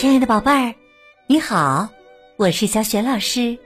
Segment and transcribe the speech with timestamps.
[0.00, 0.74] 亲爱的宝贝儿，
[1.26, 1.90] 你好，
[2.38, 3.58] 我是小雪老师，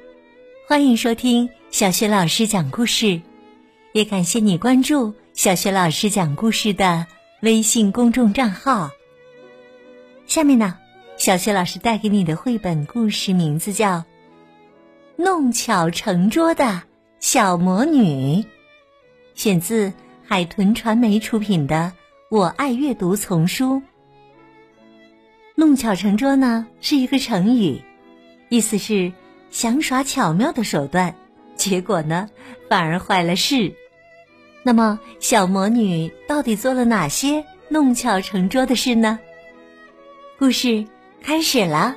[0.67, 3.23] 欢迎收听小雪老师讲故事，
[3.93, 7.07] 也感谢你关注小雪老师讲故事的
[7.43, 8.91] 微信公众账号。
[10.27, 10.77] 下面呢，
[11.17, 13.99] 小雪老师带给你的绘本故事名字叫
[15.15, 16.83] 《弄巧成拙的
[17.21, 18.43] 小魔女》，
[19.37, 19.93] 选自
[20.27, 21.93] 海豚传媒出品的
[22.37, 23.81] 《我爱阅读》丛书。
[25.65, 27.81] 弄巧成拙呢是一个成语，
[28.51, 29.11] 意思是
[29.51, 31.15] 想耍巧妙的手段，
[31.57, 32.29] 结果呢
[32.69, 33.75] 反而坏了事。
[34.63, 39.19] 那么小魔女到底做了哪些弄巧成拙的事呢？
[40.39, 40.85] 故事
[41.23, 41.97] 开始了。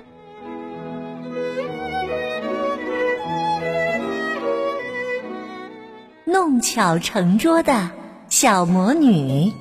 [6.24, 7.92] 弄巧成拙的
[8.30, 9.52] 小魔女，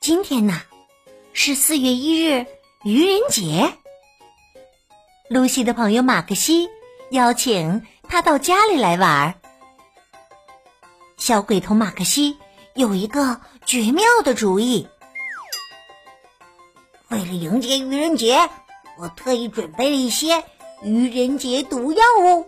[0.00, 0.60] 今天呢？
[1.38, 2.46] 是四月一日
[2.82, 3.74] 愚人节。
[5.28, 6.70] 露西的朋友马克西
[7.10, 9.34] 邀请他到家里来玩。
[11.18, 12.38] 小鬼头马克西
[12.74, 14.88] 有一个绝妙的主意。
[17.10, 18.48] 为了迎接愚人节，
[18.98, 20.42] 我特意准备了一些
[20.82, 22.46] 愚人节毒药哦。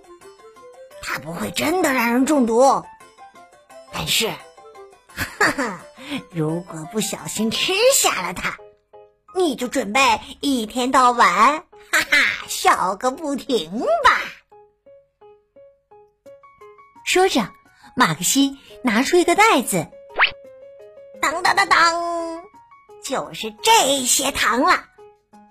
[1.02, 2.82] 它不会真的让人中毒，
[3.92, 4.30] 但是，
[5.14, 5.80] 哈哈，
[6.30, 8.56] 如果不小心吃下了它。
[9.34, 14.20] 你就准备一天到晚 哈哈笑个不停吧。
[17.04, 17.52] 说着，
[17.94, 19.88] 马克西拿出一个袋子，
[21.20, 22.44] 当当当当，
[23.02, 24.84] 就是这些糖了，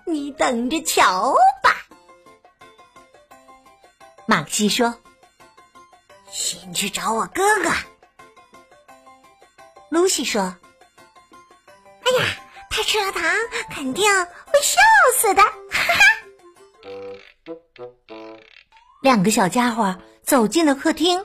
[0.06, 1.76] 你等着瞧吧。
[4.26, 5.00] 马克西说
[6.30, 7.72] ：“先去找我哥哥。”
[9.90, 10.56] 露西说。
[12.98, 13.24] 吃糖，
[13.70, 14.80] 肯定会笑
[15.16, 15.44] 死的。
[15.44, 15.50] 哈
[15.94, 16.02] 哈！
[19.04, 21.24] 两个小家伙走进了客厅。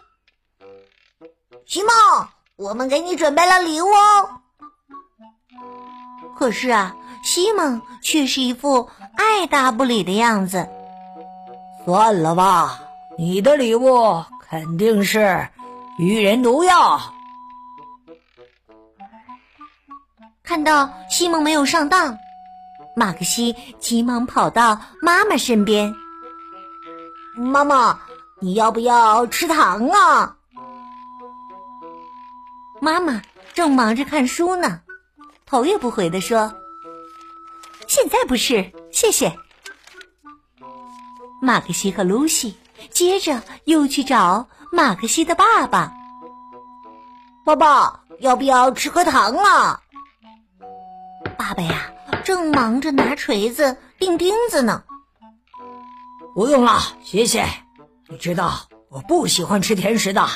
[1.67, 4.43] 西蒙，我们给你准备了礼物哦。
[6.39, 6.95] 可是啊，
[7.25, 10.69] 西蒙却是一副爱答不理的样子。
[11.87, 12.81] 算了吧，
[13.17, 15.49] 你的礼物肯定是
[15.99, 17.01] 愚人毒药。
[20.53, 22.19] 看到西蒙没有上当，
[22.95, 25.95] 马克西急忙跑到妈妈身边。
[27.35, 27.99] 妈妈，
[28.39, 30.37] 你要不要吃糖啊？
[32.83, 33.23] 妈妈
[33.55, 34.83] 正忙着看书呢，
[35.47, 36.53] 头也不回的说
[37.89, 39.35] ：“现在不是，谢谢。”
[41.41, 42.55] 马克西和露西
[42.91, 45.91] 接着又去找马克西的爸爸。
[47.43, 49.81] 爸爸，要不要吃颗糖啊？
[51.33, 51.93] 爸爸呀，
[52.25, 54.83] 正忙着拿锤子钉钉子呢。
[56.35, 57.45] 不用了，谢谢。
[58.09, 60.27] 你知道我不喜欢吃甜食的。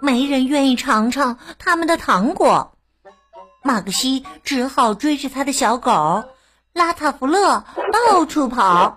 [0.00, 2.72] 没人愿意尝尝他们的糖果。
[3.62, 6.24] 马克西只好追着他的小狗
[6.72, 8.96] 拉塔弗勒到处跑。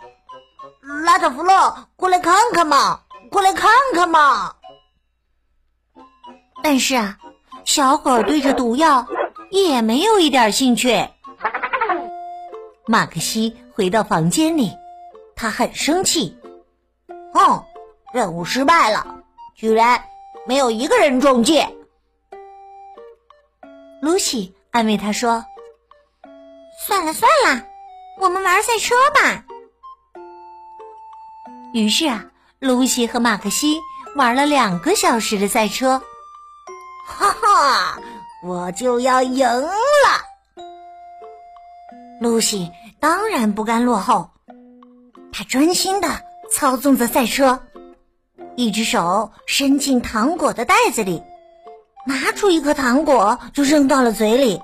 [1.06, 3.02] 拉塔弗勒，过来看看嘛，
[3.32, 4.56] 过来看看嘛。
[6.64, 7.18] 但是啊，
[7.66, 9.08] 小狗对着毒药。
[9.52, 11.08] 也没有一点兴趣。
[12.88, 14.72] 马克西回到房间里，
[15.36, 16.38] 他很生气。
[17.34, 17.64] 哼，
[18.14, 19.24] 任务失败了，
[19.56, 20.04] 居然
[20.48, 21.76] 没有一个人中箭。
[24.02, 25.46] 露西安慰他说
[26.88, 27.66] ：“算了算了，
[28.20, 29.46] 我们玩赛车吧。”
[31.74, 32.26] 于是啊，
[32.60, 33.80] 露西和马克西
[34.16, 36.02] 玩了两个小时的赛车。
[37.06, 38.00] 哈哈。
[38.44, 39.70] 我就要赢了！
[42.20, 44.30] 露西当然不甘落后，
[45.32, 46.08] 她专心的
[46.52, 47.62] 操纵着赛车，
[48.56, 51.22] 一只手伸进糖果的袋子里，
[52.08, 54.60] 拿出一颗糖果就扔到了嘴里。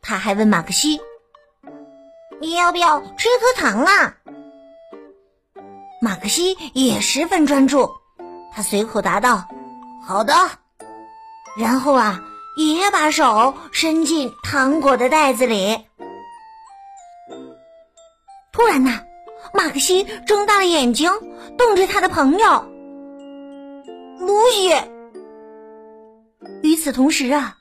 [0.00, 1.00] 他还问马克西
[2.40, 4.14] ：“你要不要吃一颗糖啊？”
[6.00, 7.90] 马克西也十分专注，
[8.52, 9.44] 他随口答道
[10.06, 10.32] ：“好的。”
[11.58, 12.22] 然后啊。
[12.56, 15.76] 也把手伸进糖果的袋子里。
[18.52, 19.00] 突然呢，
[19.52, 21.10] 马克西睁大了眼睛，
[21.58, 22.64] 瞪着他的朋友
[24.20, 24.72] 露西。
[26.62, 27.56] 与此同时啊，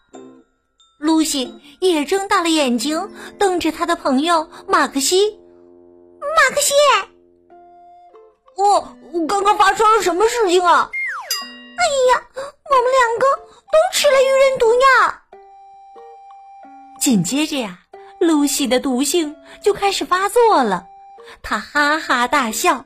[0.99, 5.39] 露西也睁大了眼睛，瞪着他的朋友马克西。
[6.19, 6.73] 马克西，
[8.55, 8.79] 我
[9.27, 10.89] 刚刚发生了什么事情啊？
[10.91, 13.25] 哎呀，我们两个。
[13.73, 13.79] 都
[17.03, 17.79] 紧接着呀，
[18.17, 20.85] 露西的毒性就开始发作了，
[21.41, 22.85] 她哈哈大笑：“哈哈，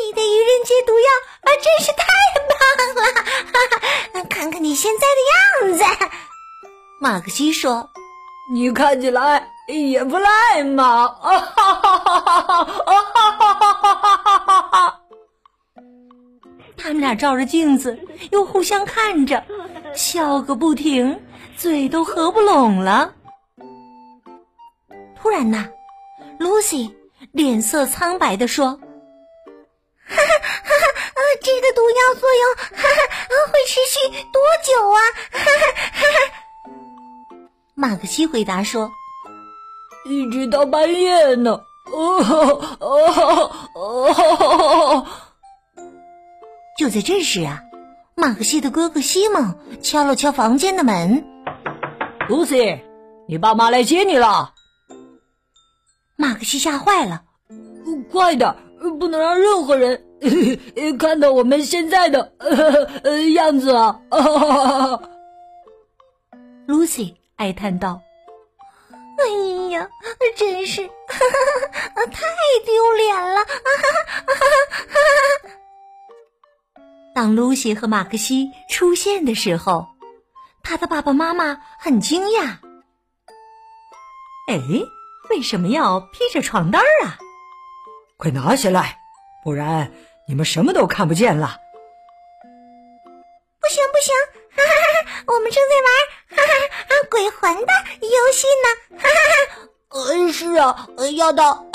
[0.00, 1.08] 你的愚人节毒药
[1.40, 2.04] 啊，真是太
[2.46, 2.54] 棒
[2.94, 3.10] 了！
[3.50, 3.58] 哈
[4.14, 5.84] 哈，看看你现在的样子。”
[7.02, 7.90] 马克西说
[8.54, 12.62] ：“你看起来也不赖嘛！”啊哈哈哈哈哈！
[12.86, 12.94] 啊
[16.82, 17.98] 他们俩照着镜子，
[18.30, 19.44] 又互相看着，
[19.94, 21.20] 笑个不停，
[21.56, 23.12] 嘴都合不拢了。
[25.20, 25.68] 突然呐，
[26.38, 26.96] 露西
[27.32, 28.70] 脸色苍白的说
[30.08, 30.22] ：“哈哈
[30.62, 30.86] 哈哈！
[31.42, 33.00] 这个毒药作用哈哈
[33.52, 34.98] 会持续多久啊？”
[35.30, 35.44] 哈哈
[35.92, 36.16] 哈哈
[37.74, 38.90] 马克西回答说
[40.08, 41.60] ：“一直到半夜呢。”
[41.92, 42.22] 哦
[42.80, 45.06] 哦哦！
[46.80, 47.60] 就在这时啊，
[48.16, 51.22] 马克西的哥哥西蒙敲了敲房间的门。
[52.26, 52.80] 露西，
[53.28, 54.54] 你爸妈来接你了。
[56.16, 57.22] 马克西吓坏了，
[58.10, 58.56] 快点，
[58.98, 60.02] 不能让任何人
[60.98, 62.32] 看到我们现在的
[63.34, 64.00] 样子啊！
[66.66, 68.00] 露西哀叹道
[69.20, 69.86] ：“哎呀，
[70.34, 70.90] 真是太
[72.64, 73.40] 丢脸了！”
[77.14, 79.86] 当露西和马克西出现的时候，
[80.62, 82.58] 他的爸爸妈妈很惊讶。
[84.48, 84.60] 哎，
[85.30, 87.18] 为什么要披着床单啊？
[88.16, 88.98] 快拿下来，
[89.44, 89.92] 不然
[90.28, 91.56] 你们什么都看不见了。
[100.40, 100.88] 是啊，
[101.18, 101.66] 要到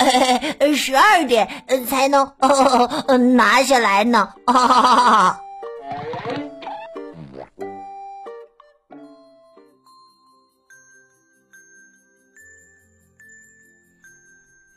[0.76, 1.48] 十二点
[1.86, 2.34] 才能
[3.38, 4.34] 拿下来呢。
[4.48, 5.42] 哈哈哈哈！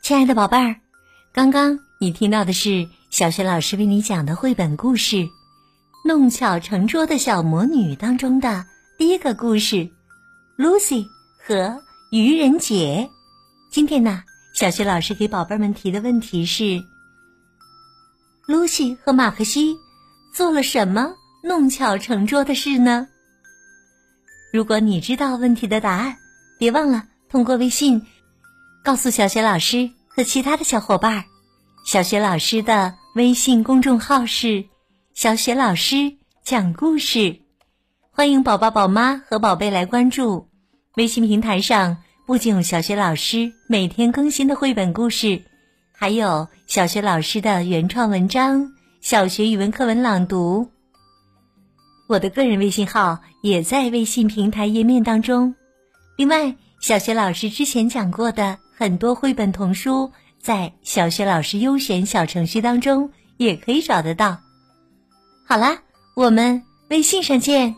[0.03, 0.75] 亲爱的宝贝儿，
[1.33, 5.15] 刚刚你听到的是小学老师为你讲的绘本故事
[6.05, 8.63] 《弄巧成拙的小魔女》当中的
[8.99, 9.89] 第一个故事
[10.59, 11.07] ：Lucy
[11.43, 11.81] 和
[12.11, 13.09] 愚人节。
[13.71, 14.23] 今天呢，
[14.55, 16.83] 小学老师给宝贝们提的问题是：
[18.47, 19.75] 露西和马克西
[20.33, 21.13] 做了什么
[21.43, 23.07] 弄巧成拙的事呢？
[24.51, 26.17] 如果你知道问题的答案，
[26.57, 28.07] 别忘了通过微信
[28.83, 31.23] 告诉小学老师和其他的小伙伴。
[31.85, 34.65] 小学老师的微信公众号是
[35.13, 37.39] “小学老师讲故事”，
[38.09, 40.49] 欢迎宝宝、宝妈和宝贝来关注。
[40.95, 41.97] 微信平台上。
[42.29, 45.41] 不仅有小学老师每天更新的绘本故事，
[45.91, 48.71] 还有小学老师的原创文章、
[49.01, 50.69] 小学语文课文朗读。
[52.07, 55.55] 我的个人微信号也在微信平台页面当中。
[56.17, 64.37] 另外，小学老师之前讲过的很多绘本童书，在小学老师优选小程序当中也可以找得到。
[65.47, 65.75] 好啦，
[66.15, 66.61] 我们
[66.91, 67.75] 微信上见。